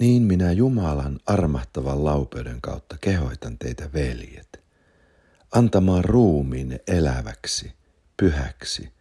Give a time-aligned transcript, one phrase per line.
[0.00, 4.60] Niin minä Jumalan armahtavan laupeuden kautta kehoitan teitä veljet,
[5.52, 7.72] antamaan ruumiin eläväksi,
[8.16, 8.92] pyhäksi,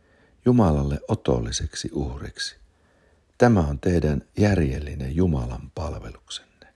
[0.46, 2.56] Jumalalle otolliseksi uhriksi.
[3.38, 6.68] Tämä on teidän järjellinen Jumalan palveluksenne.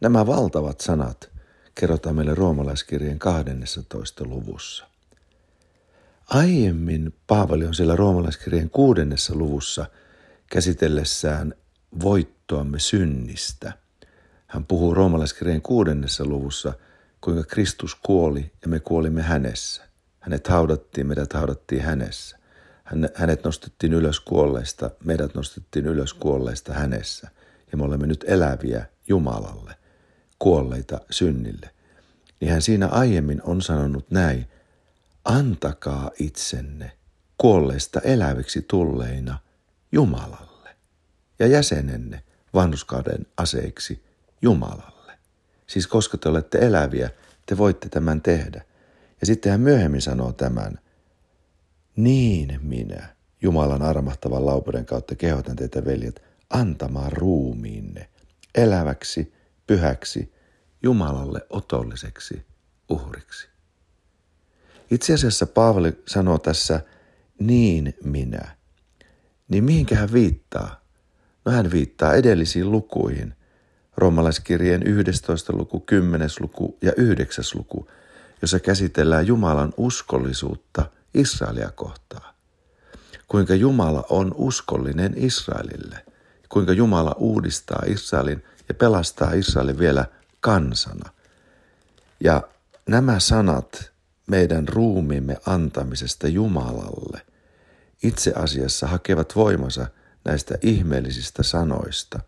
[0.00, 1.30] Nämä valtavat sanat
[1.74, 4.24] kerrotaan meille roomalaiskirjeen 12.
[4.24, 4.86] luvussa.
[6.28, 9.86] Aiemmin Paavali on siellä roomalaiskirjeen kuudennessa luvussa
[10.50, 11.54] käsitellessään
[12.02, 13.72] voittoamme synnistä.
[14.46, 16.72] Hän puhuu roomalaiskirjeen kuudennessa luvussa,
[17.20, 19.82] kuinka Kristus kuoli ja me kuolimme hänessä.
[20.20, 22.38] Hänet haudattiin, meidät haudattiin hänessä.
[23.14, 27.28] Hänet nostettiin ylös kuolleista, meidät nostettiin ylös kuolleista hänessä.
[27.72, 29.74] Ja me olemme nyt eläviä Jumalalle,
[30.38, 31.70] kuolleita synnille.
[32.40, 34.46] Niin hän siinä aiemmin on sanonut näin,
[35.24, 36.92] antakaa itsenne
[37.38, 39.38] kuolleista eläviksi tulleina
[39.92, 40.45] Jumalalle
[41.38, 42.22] ja jäsenenne
[42.54, 44.04] vanhuskauden aseiksi
[44.42, 45.18] Jumalalle.
[45.66, 47.10] Siis koska te olette eläviä,
[47.46, 48.64] te voitte tämän tehdä.
[49.20, 50.78] Ja sitten hän myöhemmin sanoo tämän,
[51.96, 58.08] niin minä, Jumalan armahtavan laupeuden kautta kehotan teitä veljet, antamaan ruumiinne
[58.54, 59.32] eläväksi,
[59.66, 60.32] pyhäksi,
[60.82, 62.46] Jumalalle otolliseksi
[62.88, 63.48] uhriksi.
[64.90, 66.80] Itse asiassa Paavali sanoo tässä
[67.38, 68.56] niin minä.
[69.48, 70.85] Niin mihinkä hän viittaa?
[71.46, 73.34] No hän viittaa edellisiin lukuihin.
[73.96, 75.52] Roomalaiskirjeen 11.
[75.52, 76.28] luku, 10.
[76.40, 77.44] luku ja 9.
[77.54, 77.88] luku,
[78.42, 82.34] jossa käsitellään Jumalan uskollisuutta Israelia kohtaan.
[83.28, 86.04] Kuinka Jumala on uskollinen Israelille.
[86.48, 90.04] Kuinka Jumala uudistaa Israelin ja pelastaa Israelin vielä
[90.40, 91.10] kansana.
[92.20, 92.42] Ja
[92.88, 93.92] nämä sanat
[94.26, 97.20] meidän ruumiimme antamisesta Jumalalle
[98.02, 99.86] itse asiassa hakevat voimansa
[100.26, 102.20] näistä ihmeellisistä sanoista.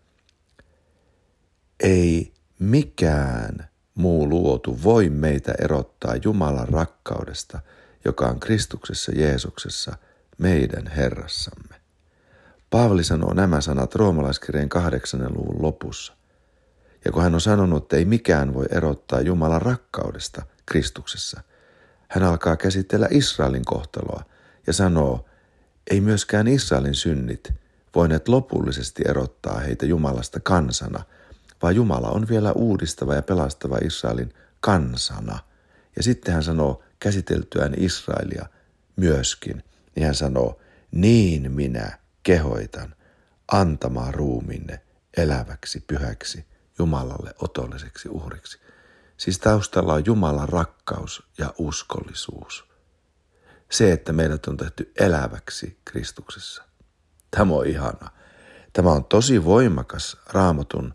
[1.79, 7.59] Ei mikään muu luotu voi meitä erottaa Jumalan rakkaudesta,
[8.05, 9.95] joka on Kristuksessa Jeesuksessa,
[10.37, 11.75] meidän Herrassamme.
[12.69, 16.13] Paavali sanoo nämä sanat roomalaiskirjeen kahdeksannen luvun lopussa.
[17.05, 21.41] Ja kun hän on sanonut, että ei mikään voi erottaa Jumalan rakkaudesta Kristuksessa,
[22.07, 24.23] hän alkaa käsitellä Israelin kohtaloa
[24.67, 25.25] ja sanoo,
[25.91, 27.53] ei myöskään Israelin synnit
[27.95, 31.03] voineet lopullisesti erottaa heitä Jumalasta kansana,
[31.61, 35.39] vaan Jumala on vielä uudistava ja pelastava Israelin kansana.
[35.95, 38.45] Ja sitten hän sanoo käsiteltyään Israelia
[38.95, 39.63] myöskin,
[39.95, 40.59] niin hän sanoo,
[40.91, 42.95] niin minä kehoitan
[43.51, 44.81] antamaan ruuminne
[45.17, 46.45] eläväksi, pyhäksi,
[46.79, 48.59] Jumalalle otolliseksi uhriksi.
[49.17, 52.69] Siis taustalla on Jumalan rakkaus ja uskollisuus.
[53.71, 56.68] Se, että meidät on tehty eläväksi Kristuksessa.
[57.31, 58.11] Tämä on ihana.
[58.73, 60.93] Tämä on tosi voimakas raamatun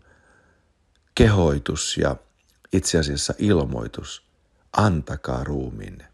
[1.15, 2.15] kehoitus ja
[2.73, 4.25] itse asiassa ilmoitus.
[4.77, 6.05] Antakaa ruumiinne.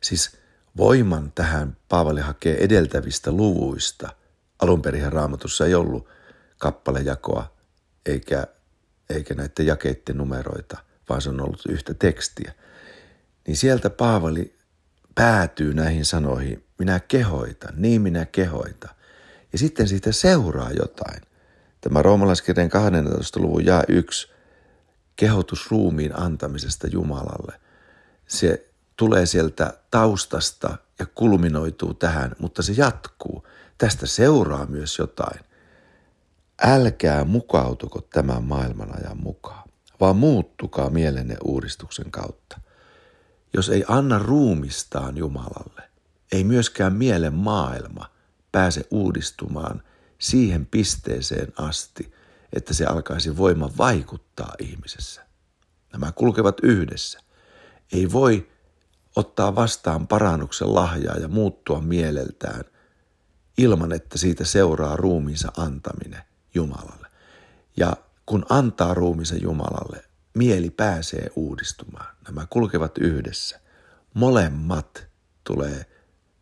[0.00, 0.36] Siis
[0.76, 4.08] voiman tähän Paavali hakee edeltävistä luvuista.
[4.58, 6.08] Alun perin raamatussa ei ollut
[6.58, 7.52] kappalejakoa
[8.06, 8.46] eikä
[9.10, 10.78] eikä näiden jakeiden numeroita,
[11.08, 12.54] vaan se on ollut yhtä tekstiä.
[13.46, 14.58] Niin sieltä Paavali
[15.14, 18.90] päätyy näihin sanoihin, minä kehoitan, niin minä kehoitan.
[19.52, 21.20] Ja sitten siitä seuraa jotain.
[21.80, 23.40] Tämä roomalaiskirjan 12.
[23.40, 24.28] luvun jaa yksi
[25.16, 27.60] kehotus ruumiin antamisesta Jumalalle.
[28.26, 33.46] Se tulee sieltä taustasta ja kulminoituu tähän, mutta se jatkuu.
[33.78, 35.40] Tästä seuraa myös jotain.
[36.62, 39.68] Älkää mukautuko tämän maailman ajan mukaan,
[40.00, 42.60] vaan muuttukaa mielenne uudistuksen kautta.
[43.52, 45.89] Jos ei anna ruumistaan Jumalalle,
[46.32, 48.10] ei myöskään mielen maailma
[48.52, 49.82] pääse uudistumaan
[50.18, 52.12] siihen pisteeseen asti,
[52.52, 55.26] että se alkaisi voima vaikuttaa ihmisessä.
[55.92, 57.20] Nämä kulkevat yhdessä.
[57.92, 58.50] Ei voi
[59.16, 62.64] ottaa vastaan parannuksen lahjaa ja muuttua mieleltään
[63.58, 66.22] ilman, että siitä seuraa ruumiinsa antaminen.
[66.54, 67.08] Jumalalle.
[67.76, 67.92] Ja
[68.26, 70.04] kun antaa ruumisen Jumalalle,
[70.34, 72.16] mieli pääsee uudistumaan.
[72.26, 73.60] Nämä kulkevat yhdessä.
[74.14, 75.06] Molemmat
[75.44, 75.86] tulee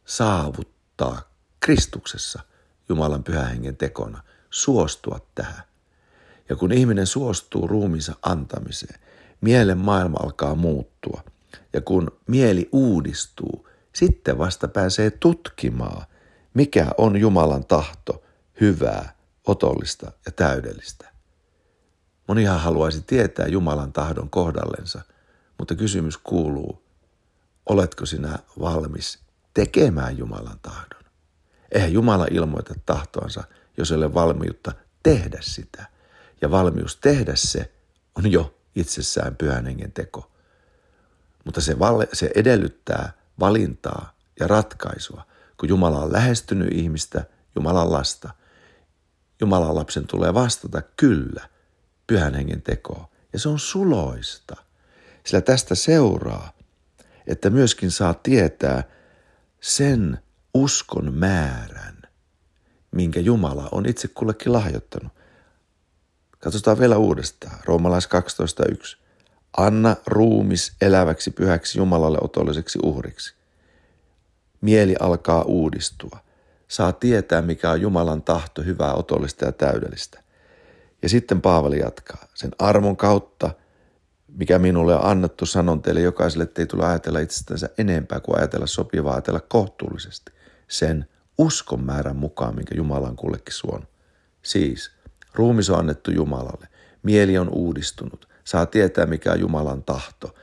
[0.09, 1.21] saavuttaa
[1.61, 2.41] Kristuksessa
[2.89, 5.63] Jumalan pyhähengen tekona, suostua tähän.
[6.49, 9.01] Ja kun ihminen suostuu ruumiinsa antamiseen,
[9.41, 11.23] mielen maailma alkaa muuttua.
[11.73, 16.07] Ja kun mieli uudistuu, sitten vasta pääsee tutkimaan,
[16.55, 18.23] mikä on Jumalan tahto,
[18.61, 19.17] hyvää
[19.47, 21.13] otollista ja täydellistä.
[22.29, 25.03] Monihan haluaisi tietää Jumalan tahdon kohdallensa,
[25.59, 26.83] mutta kysymys kuuluu,
[27.67, 29.28] oletko sinä valmis
[29.59, 31.03] tekemään Jumalan tahdon?
[31.73, 33.45] Eihän Jumala ilmoita tahtoansa,
[33.77, 34.73] jos ei ole valmiutta
[35.03, 35.87] tehdä sitä.
[36.41, 37.73] ja valmius tehdä se
[38.15, 40.31] on jo itsessään pyhän hengen teko.
[41.45, 45.27] Mutta se, val- se edellyttää valintaa ja ratkaisua,
[45.61, 47.25] kun Jumala on lähestynyt ihmistä,
[47.55, 48.31] Jumalan lasta.
[49.41, 51.49] Jumalan lapsen tulee vastata kyllä
[52.07, 53.07] pyhän hengen tekoon.
[53.33, 54.57] Ja se on suloista,
[55.27, 56.53] sillä tästä seuraa,
[57.27, 58.98] että myöskin saa tietää
[59.61, 60.19] sen
[60.55, 62.03] uskon määrän,
[62.91, 65.13] minkä Jumala on itse kullekin lahjoittanut.
[66.39, 67.59] Katsotaan vielä uudestaan.
[67.65, 68.09] Roomalais
[68.71, 68.97] 12.1.
[69.57, 73.35] Anna ruumis eläväksi pyhäksi Jumalalle otolliseksi uhriksi.
[74.61, 76.19] Mieli alkaa uudistua.
[76.69, 80.23] Saa tietää, mikä on Jumalan tahto, hyvää, otollista ja täydellistä.
[81.03, 82.27] Ja sitten Paavali jatkaa.
[82.35, 83.51] Sen armon kautta,
[84.29, 88.67] mikä minulle on annettu, sanon teille jokaiselle, että ei tule ajatella itsestänsä enempää kuin ajatella
[88.67, 90.33] sopivaa, ajatella kohtuullisesti.
[90.69, 91.09] Sen
[91.39, 93.89] uskon määrän mukaan, minkä Jumala on kullekin suonut.
[94.43, 94.91] Siis,
[95.35, 96.69] ruumis on annettu Jumalalle.
[97.03, 98.29] Mieli on uudistunut.
[98.45, 100.35] Saa tietää, mikä on Jumalan tahto.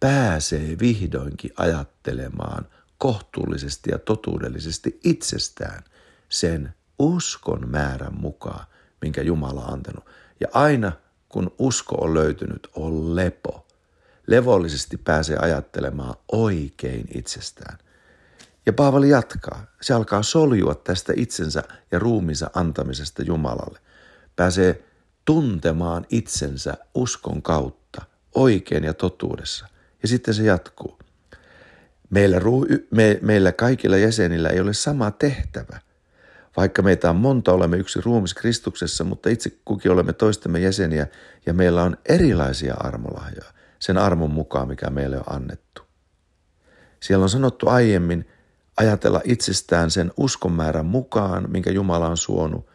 [0.00, 2.66] Pääsee vihdoinkin ajattelemaan
[2.98, 5.82] kohtuullisesti ja totuudellisesti itsestään
[6.28, 8.66] sen uskon määrän mukaan,
[9.02, 10.04] minkä Jumala on antanut.
[10.40, 10.92] Ja aina
[11.30, 13.66] kun usko on löytynyt, on lepo.
[14.26, 17.78] Levollisesti pääsee ajattelemaan oikein itsestään.
[18.66, 19.66] Ja Paavali jatkaa.
[19.80, 23.78] Se alkaa soljua tästä itsensä ja ruumiinsa antamisesta Jumalalle.
[24.36, 24.84] Pääsee
[25.24, 28.02] tuntemaan itsensä uskon kautta,
[28.34, 29.66] oikein ja totuudessa.
[30.02, 30.98] Ja sitten se jatkuu.
[32.10, 32.40] Meillä,
[32.90, 35.80] me, meillä kaikilla jäsenillä ei ole sama tehtävä–
[36.56, 41.06] vaikka meitä on monta, olemme yksi ruumis Kristuksessa, mutta itse kukin olemme toistemme jäseniä
[41.46, 45.82] ja meillä on erilaisia armolahjoja sen armon mukaan, mikä meille on annettu.
[47.00, 48.28] Siellä on sanottu aiemmin
[48.76, 52.66] ajatella itsestään sen uskon määrän mukaan, minkä Jumala on suonut.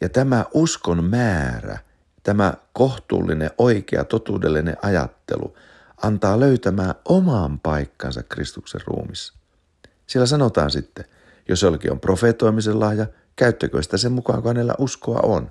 [0.00, 1.78] Ja tämä uskon määrä,
[2.22, 5.56] tämä kohtuullinen, oikea, totuudellinen ajattelu
[6.02, 9.34] antaa löytämään oman paikkansa Kristuksen ruumissa.
[10.06, 11.04] Siellä sanotaan sitten,
[11.48, 13.06] jos jollekin on profetoimisen lahja,
[13.36, 15.50] käyttäkö sitä sen mukaan, kun hänellä uskoa on.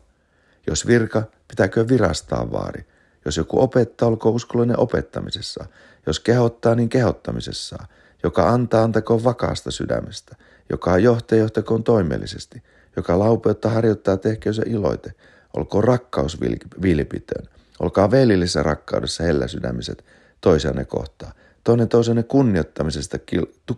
[0.68, 2.86] Jos virka, pitääkö virastaa vaari.
[3.25, 5.66] Jos joku opettaa, olkoon uskollinen opettamisessa.
[6.06, 7.78] Jos kehottaa, niin kehottamisessa.
[8.24, 10.36] Joka antaa, antakoon vakaasta sydämestä.
[10.69, 12.63] Joka johtaa, johtakoon toimellisesti.
[12.95, 15.13] Joka laupeutta harjoittaa, tehköön se iloite.
[15.54, 16.42] Olkoon rakkaus
[16.81, 17.48] vilpitön.
[17.80, 20.06] Olkaa velillisessä rakkaudessa hellä sydämiset
[20.42, 21.31] toisenne kohtaa.
[21.63, 23.18] Toinen toisenne kunnioittamisesta,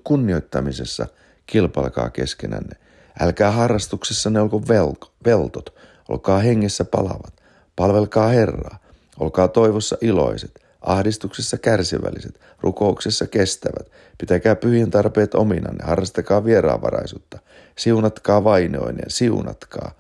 [0.04, 1.08] kunnioittamisessa–
[1.46, 2.76] kilpailkaa keskenänne.
[3.20, 5.76] Älkää harrastuksessanne olko velko, veltot,
[6.10, 7.44] olkaa hengessä palavat.
[7.76, 8.80] Palvelkaa Herraa,
[9.20, 13.92] olkaa toivossa iloiset, ahdistuksessa kärsivälliset, rukouksessa kestävät.
[14.18, 17.40] Pitäkää pyhien tarpeet ominanne, harrastakaa vieraanvaraisuutta,
[17.78, 19.92] siunatkaa vainoinen, siunatkaa.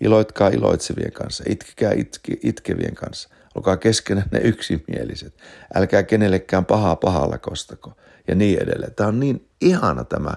[0.00, 3.28] Iloitkaa iloitsevien kanssa, itkekää itke, itkevien kanssa.
[3.54, 5.34] Olkaa keskenänne yksimieliset.
[5.74, 7.92] Älkää kenellekään pahaa pahalla kostako.
[8.28, 8.94] Ja niin edelleen.
[8.94, 10.34] Tämä on niin ihana tämä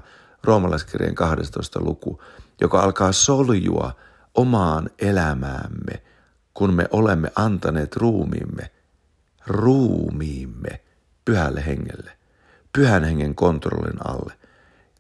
[0.48, 1.80] roomalaiskirjeen 12.
[1.80, 2.22] luku,
[2.62, 3.96] joka alkaa soljua
[4.36, 6.02] omaan elämäämme,
[6.54, 8.72] kun me olemme antaneet ruumiimme,
[9.48, 10.82] ruumiimme
[11.26, 12.12] pyhälle hengelle,
[12.74, 14.34] pyhän hengen kontrollin alle.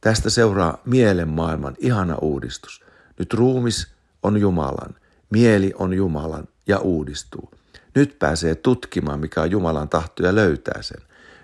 [0.01, 2.83] Tästä seuraa mielen maailman ihana uudistus.
[3.19, 3.87] Nyt ruumis
[4.23, 4.95] on Jumalan,
[5.29, 7.51] mieli on Jumalan ja uudistuu.
[7.95, 11.01] Nyt pääsee tutkimaan, mikä on Jumalan tahto ja löytää sen.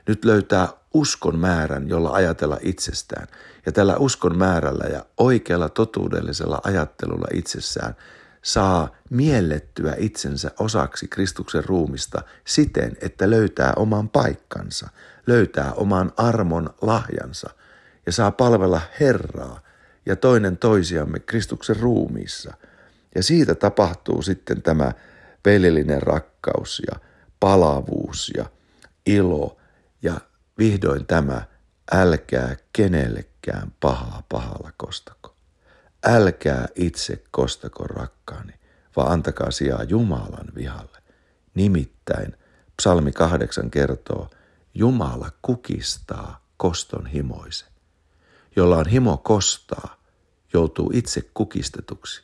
[0.08, 3.28] Nyt löytää uskon määrän, jolla ajatella itsestään.
[3.66, 7.96] Ja tällä uskon määrällä ja oikealla totuudellisella ajattelulla itsessään
[8.42, 14.90] saa miellettyä itsensä osaksi Kristuksen ruumista siten, että löytää oman paikkansa,
[15.28, 17.50] löytää oman armon lahjansa
[18.06, 19.60] ja saa palvella Herraa
[20.06, 22.54] ja toinen toisiamme Kristuksen ruumiissa.
[23.16, 24.92] Ja siitä tapahtuu sitten tämä
[25.46, 27.00] velillinen rakkaus ja
[27.40, 28.46] palavuus ja
[29.06, 29.58] ilo
[30.02, 30.14] ja
[30.58, 31.42] vihdoin tämä,
[31.92, 35.36] älkää kenellekään pahaa pahalla kostako.
[36.06, 38.54] Älkää itse kostako rakkaani,
[38.96, 40.98] vaan antakaa sijaa Jumalan vihalle.
[41.56, 42.38] Nimittäin
[42.78, 44.30] psalmi kahdeksan kertoo,
[44.74, 47.70] Jumala kukistaa koston himoisen.
[48.56, 49.98] Jolla on himo kostaa,
[50.54, 52.24] joutuu itse kukistetuksi.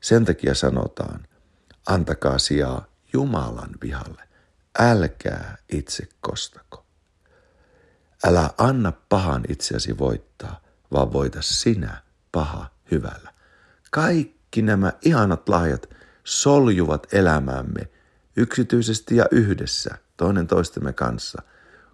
[0.00, 1.26] Sen takia sanotaan,
[1.86, 4.22] antakaa sijaa Jumalan vihalle.
[4.78, 6.85] Älkää itse kostako.
[8.24, 10.60] Älä anna pahan itseäsi voittaa,
[10.92, 13.32] vaan voita sinä paha hyvällä.
[13.90, 15.88] Kaikki nämä ihanat lahjat
[16.24, 17.90] soljuvat elämäämme
[18.36, 21.42] yksityisesti ja yhdessä toinen toistemme kanssa,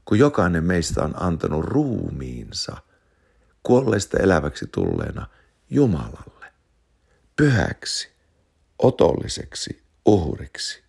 [0.04, 2.76] kun jokainen meistä on antanut ruumiinsa
[3.62, 5.26] kuolleista eläväksi tulleena
[5.70, 6.46] Jumalalle,
[7.36, 8.12] pyhäksi,
[8.78, 10.81] otolliseksi, uhriksi.